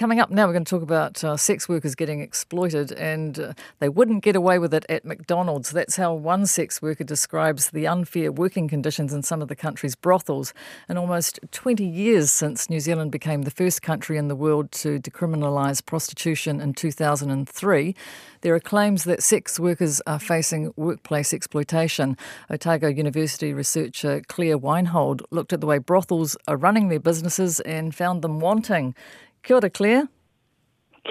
[0.00, 3.52] coming up now, we're going to talk about uh, sex workers getting exploited, and uh,
[3.80, 5.72] they wouldn't get away with it at McDonald's.
[5.72, 9.94] That's how one sex worker describes the unfair working conditions in some of the country's
[9.94, 10.54] brothels.
[10.88, 14.98] In almost 20 years since New Zealand became the first country in the world to
[15.00, 17.94] decriminalise prostitution in 2003,
[18.40, 22.16] there are claims that sex workers are facing workplace exploitation.
[22.48, 27.94] Otago University researcher Claire Weinhold looked at the way brothels are running their businesses and
[27.94, 28.94] found them wanting.
[29.42, 30.08] Kia ora, Claire.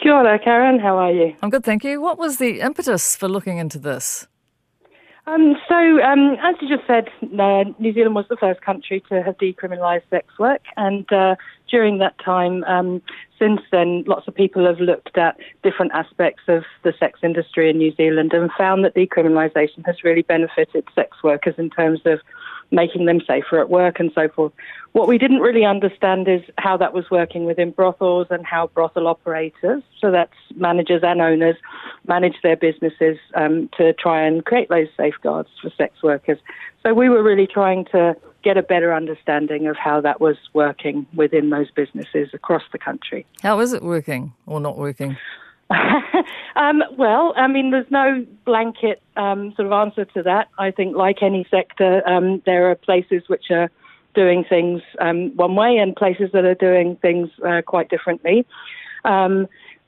[0.00, 0.80] Kia ora, Karyn.
[0.80, 1.34] How are you?
[1.42, 2.00] I'm good, thank you.
[2.00, 4.26] What was the impetus for looking into this?
[5.26, 9.22] Um, so, um, as you just said, uh, New Zealand was the first country to
[9.22, 11.34] have decriminalised sex work, and uh,
[11.68, 13.02] during that time, um,
[13.38, 17.78] since then, lots of people have looked at different aspects of the sex industry in
[17.78, 22.20] New Zealand and found that decriminalisation has really benefited sex workers in terms of
[22.70, 24.52] making them safer at work and so forth.
[24.92, 29.06] What we didn't really understand is how that was working within brothels and how brothel
[29.06, 31.56] operators, so that's managers and owners,
[32.06, 36.38] manage their businesses um, to try and create those safeguards for sex workers.
[36.82, 41.06] So we were really trying to get a better understanding of how that was working
[41.14, 43.26] within those businesses across the country.
[43.42, 45.16] How is it working or not working?
[46.56, 50.48] um, well, I mean, there's no blanket um, sort of answer to that.
[50.58, 53.70] I think, like any sector, um, there are places which are
[54.14, 58.46] doing things um, one way and places that are doing things uh, quite differently.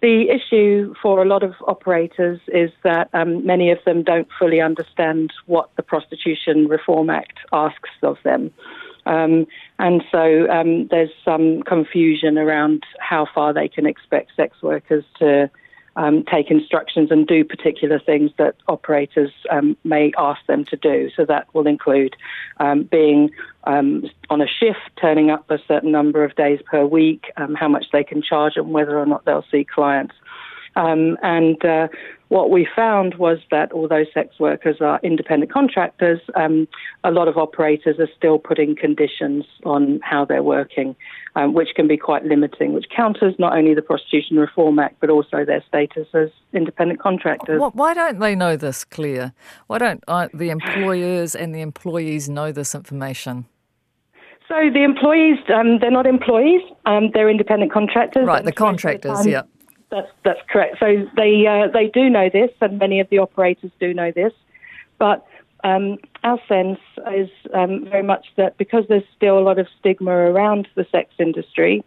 [0.00, 4.60] The issue for a lot of operators is that um, many of them don't fully
[4.60, 8.52] understand what the Prostitution Reform Act asks of them.
[9.06, 9.46] Um,
[9.78, 15.50] and so um, there's some confusion around how far they can expect sex workers to
[15.98, 21.10] um, take instructions and do particular things that operators um, may ask them to do.
[21.14, 22.14] So that will include
[22.58, 23.30] um, being
[23.64, 27.66] um, on a shift, turning up a certain number of days per week, um, how
[27.66, 30.14] much they can charge, and whether or not they'll see clients.
[30.78, 31.88] Um, and uh,
[32.28, 36.68] what we found was that although sex workers are independent contractors, um,
[37.02, 40.94] a lot of operators are still putting conditions on how they're working,
[41.34, 45.10] um, which can be quite limiting, which counters not only the Prostitution Reform Act but
[45.10, 47.60] also their status as independent contractors.
[47.72, 49.32] Why don't they know this, Claire?
[49.66, 53.46] Why don't uh, the employers and the employees know this information?
[54.46, 58.26] So the employees, um, they're not employees; um, they're independent contractors.
[58.26, 59.42] Right, the contractors, yeah.
[59.90, 60.76] That's that's correct.
[60.80, 64.32] So they uh, they do know this, and many of the operators do know this.
[64.98, 65.26] But
[65.64, 66.78] um, our sense
[67.14, 71.10] is um, very much that because there's still a lot of stigma around the sex
[71.18, 71.82] industry,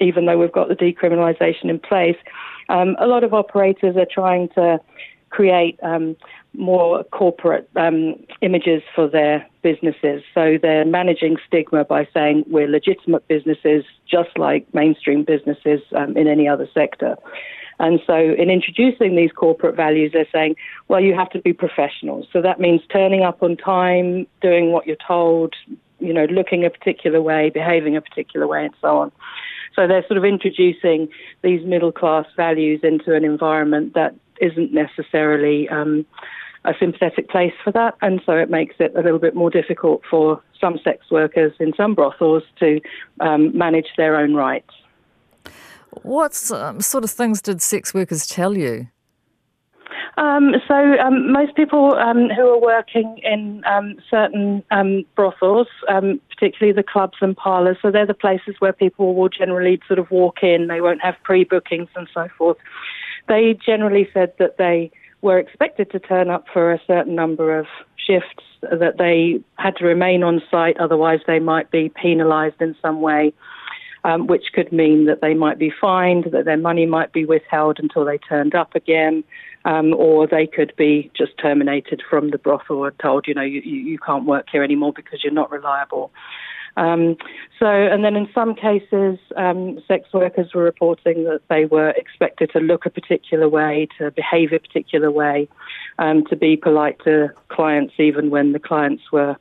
[0.00, 2.16] even though we've got the decriminalisation in place,
[2.68, 4.80] um, a lot of operators are trying to
[5.32, 6.14] create um,
[6.54, 10.22] more corporate um, images for their businesses.
[10.34, 16.28] So they're managing stigma by saying we're legitimate businesses, just like mainstream businesses um, in
[16.28, 17.16] any other sector.
[17.78, 20.54] And so, in introducing these corporate values, they're saying,
[20.88, 22.24] well, you have to be professional.
[22.32, 25.54] So that means turning up on time, doing what you're told,
[25.98, 29.10] you know, looking a particular way, behaving a particular way, and so on.
[29.74, 31.08] So they're sort of introducing
[31.42, 36.04] these middle class values into an environment that isn't necessarily um,
[36.64, 40.02] a sympathetic place for that, and so it makes it a little bit more difficult
[40.08, 42.80] for some sex workers in some brothels to
[43.20, 44.70] um, manage their own rights.
[46.02, 48.88] What um, sort of things did sex workers tell you?
[50.18, 56.20] Um, so um, most people um, who are working in um, certain um, brothels, um,
[56.28, 60.10] particularly the clubs and parlours, so they're the places where people will generally sort of
[60.10, 60.66] walk in.
[60.66, 62.58] They won't have pre-bookings and so forth.
[63.28, 64.90] They generally said that they
[65.20, 67.66] were expected to turn up for a certain number of
[67.96, 73.00] shifts, that they had to remain on site, otherwise they might be penalised in some
[73.00, 73.32] way.
[74.04, 77.78] Um, which could mean that they might be fined, that their money might be withheld
[77.78, 79.22] until they turned up again,
[79.64, 83.60] um, or they could be just terminated from the brothel and told, you know, you,
[83.60, 86.10] you can't work here anymore because you're not reliable.
[86.76, 87.16] Um,
[87.58, 92.50] so, and then in some cases, um, sex workers were reporting that they were expected
[92.52, 95.48] to look a particular way, to behave a particular way,
[95.98, 99.36] um, to be polite to clients, even when the clients were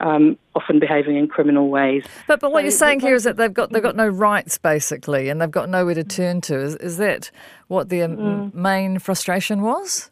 [0.00, 2.04] um, often behaving in criminal ways.
[2.26, 4.58] But but what so you're saying here is that they've got they've got no rights
[4.58, 6.60] basically, and they've got nowhere to turn to.
[6.60, 7.30] Is is that
[7.68, 8.54] what the um, mm.
[8.54, 10.10] main frustration was?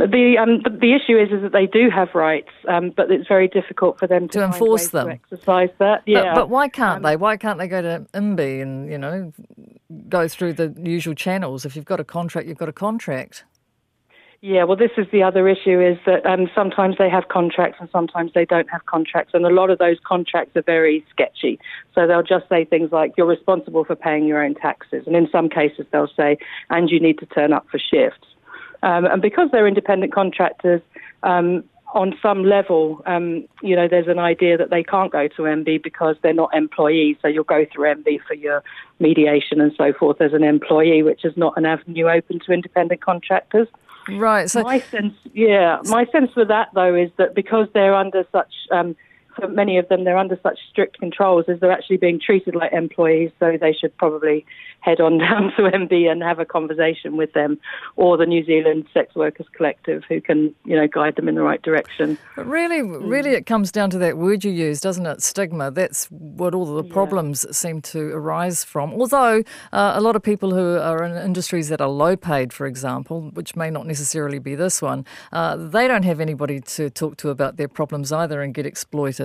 [0.00, 3.28] The, um, the, the issue is is that they do have rights, um, but it's
[3.28, 6.02] very difficult for them to, to enforce them, to exercise that.
[6.06, 7.16] Yeah, but, but why can't um, they?
[7.16, 9.32] Why can't they go to MBIE and you know
[10.08, 11.64] go through the usual channels?
[11.64, 13.44] If you've got a contract, you've got a contract.
[14.42, 17.90] Yeah, well, this is the other issue is that um, sometimes they have contracts and
[17.92, 21.58] sometimes they don't have contracts, and a lot of those contracts are very sketchy.
[21.94, 25.28] So they'll just say things like, "You're responsible for paying your own taxes," and in
[25.30, 26.38] some cases they'll say,
[26.70, 28.28] "And you need to turn up for shifts."
[28.82, 30.80] Um, and because they're independent contractors,
[31.22, 35.42] um, on some level, um, you know, there's an idea that they can't go to
[35.42, 37.16] MB because they're not employees.
[37.20, 38.62] So you'll go through MB for your
[39.00, 43.00] mediation and so forth as an employee, which is not an avenue open to independent
[43.00, 43.66] contractors.
[44.08, 44.48] Right.
[44.50, 48.52] So my sense, yeah, my sense for that though is that because they're under such
[48.70, 48.96] um,
[49.36, 52.72] for many of them, they're under such strict controls as they're actually being treated like
[52.72, 54.44] employees, so they should probably
[54.80, 57.58] head on down to MB and have a conversation with them,
[57.96, 61.42] or the New Zealand Sex Workers Collective, who can, you know, guide them in the
[61.42, 62.18] right direction.
[62.36, 65.22] But really, really, it comes down to that word you use, doesn't it?
[65.22, 65.70] Stigma.
[65.70, 67.52] That's what all the problems yeah.
[67.52, 68.92] seem to arise from.
[68.92, 69.42] Although
[69.72, 73.30] uh, a lot of people who are in industries that are low paid, for example,
[73.34, 77.30] which may not necessarily be this one, uh, they don't have anybody to talk to
[77.30, 79.19] about their problems either and get exploited.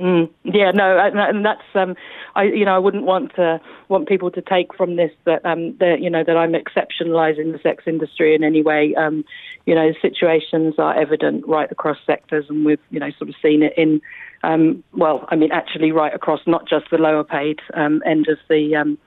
[0.00, 1.94] Mm, yeah, no, and that's um,
[2.34, 5.76] I you know I wouldn't want to want people to take from this that um
[5.78, 8.94] that you know that I'm exceptionalising the sex industry in any way.
[8.94, 9.22] Um,
[9.66, 13.62] you know, situations are evident right across sectors, and we've you know sort of seen
[13.62, 14.00] it in
[14.42, 18.38] um, well, I mean actually right across not just the lower paid um, end of
[18.48, 18.98] the um,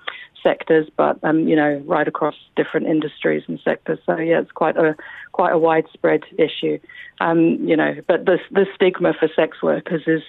[0.46, 4.00] sectors, but um, you know, right across different industries and sectors.
[4.06, 4.96] So yeah, it's quite a
[5.32, 6.78] quite a widespread issue.
[7.20, 10.22] Um, you know, but the the stigma for sex workers is,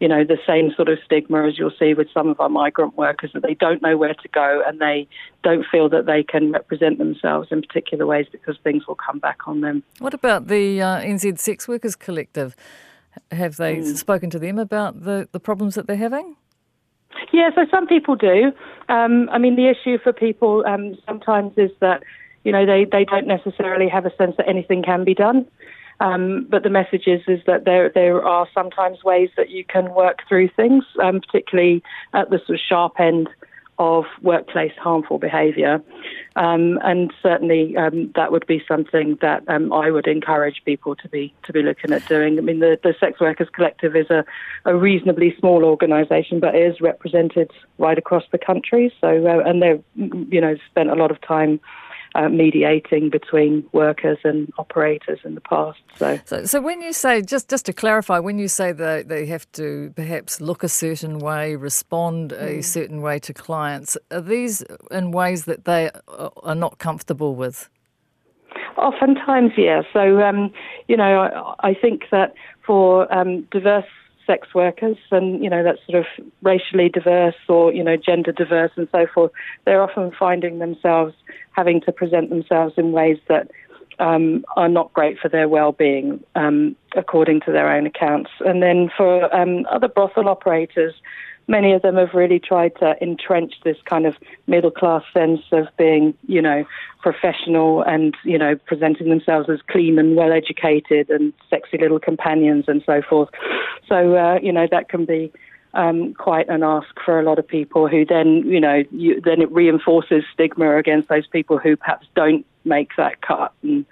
[0.00, 2.96] you know, the same sort of stigma as you'll see with some of our migrant
[2.96, 5.08] workers that they don't know where to go and they
[5.42, 9.48] don't feel that they can represent themselves in particular ways because things will come back
[9.48, 9.82] on them.
[9.98, 12.54] What about the uh, NZ Sex Workers Collective?
[13.30, 13.96] Have they mm.
[13.96, 16.36] spoken to them about the, the problems that they're having?
[17.32, 18.52] Yeah, so some people do.
[18.88, 22.02] Um, I mean, the issue for people um, sometimes is that
[22.44, 25.46] you know they, they don't necessarily have a sense that anything can be done.
[26.00, 29.94] Um, but the message is is that there there are sometimes ways that you can
[29.94, 31.82] work through things, um, particularly
[32.12, 33.28] at the sort of sharp end
[33.78, 35.82] of workplace harmful behaviour.
[36.36, 41.08] Um, and certainly um, that would be something that um, I would encourage people to
[41.08, 42.38] be to be looking at doing.
[42.38, 44.24] I mean, the, the Sex Workers Collective is a,
[44.64, 48.92] a reasonably small organisation, but is represented right across the country.
[49.00, 49.82] So, uh, and they've
[50.32, 51.60] you know spent a lot of time
[52.14, 55.78] uh, mediating between workers and operators in the past.
[55.96, 56.18] So.
[56.24, 59.50] so, so when you say just just to clarify, when you say that they have
[59.52, 62.40] to perhaps look a certain way, respond mm.
[62.40, 67.68] a certain way to clients, are these in ways that they are not comfortable with?
[68.76, 69.82] Oftentimes, yeah.
[69.92, 70.52] So, um,
[70.88, 72.34] you know, I, I, think that
[72.66, 73.86] for um, diverse
[74.26, 76.06] sex workers and you know that's sort of
[76.42, 79.30] racially diverse or you know gender diverse and so forth
[79.64, 81.14] they're often finding themselves
[81.52, 83.50] having to present themselves in ways that
[83.98, 88.30] um, are not great for their well-being um, according to their own accounts.
[88.40, 90.94] And then for um, other brothel operators
[91.46, 95.68] many of them have really tried to entrench this kind of middle class sense of
[95.76, 96.64] being, you know,
[97.00, 102.64] professional and, you know, presenting themselves as clean and well educated and sexy little companions
[102.68, 103.28] and so forth.
[103.88, 105.32] So, uh, you know, that can be
[105.74, 109.42] um, quite an ask for a lot of people who then, you know, you, then
[109.42, 113.84] it reinforces stigma against those people who perhaps don't make that cut and,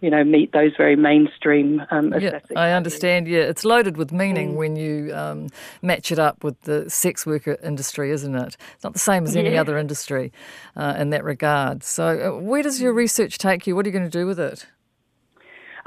[0.00, 3.26] you know, meet those very mainstream um, yeah, I understand.
[3.26, 4.56] Yeah, it's loaded with meaning mm.
[4.56, 5.48] when you um,
[5.82, 8.56] match it up with the sex worker industry, isn't it?
[8.74, 9.60] It's not the same as any yeah.
[9.60, 10.32] other industry
[10.76, 11.82] uh, in that regard.
[11.82, 13.74] So, uh, where does your research take you?
[13.74, 14.66] What are you going to do with it?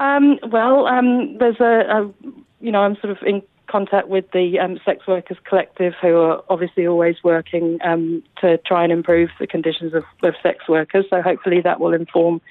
[0.00, 2.12] Um, well, um, there's a, a,
[2.60, 6.42] you know, I'm sort of in contact with the um, Sex Workers Collective, who are
[6.50, 11.06] obviously always working um, to try and improve the conditions of, of sex workers.
[11.08, 12.42] So hopefully that will inform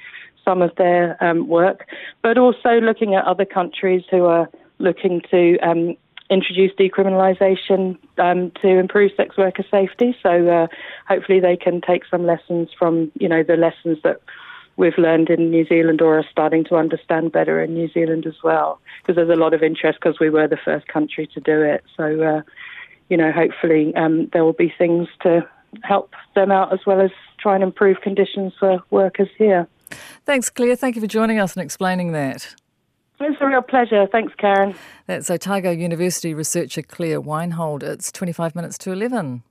[0.43, 1.87] some of their um, work,
[2.21, 5.95] but also looking at other countries who are looking to um,
[6.29, 10.15] introduce decriminalisation um, to improve sex worker safety.
[10.23, 10.67] So uh,
[11.07, 14.21] hopefully they can take some lessons from you know the lessons that
[14.77, 18.41] we've learned in New Zealand or are starting to understand better in New Zealand as
[18.43, 18.79] well.
[19.01, 21.83] Because there's a lot of interest because we were the first country to do it.
[21.97, 22.41] So uh,
[23.09, 25.47] you know hopefully um, there will be things to
[25.83, 29.67] help them out as well as try and improve conditions for workers here.
[30.25, 30.75] Thanks, Claire.
[30.75, 32.55] Thank you for joining us and explaining that.
[33.23, 34.07] It's a real pleasure.
[34.11, 34.75] Thanks, Karyn.
[35.05, 37.83] That's Otago University researcher Claire Weinhold.
[37.83, 39.39] It's 25 minutes to 11.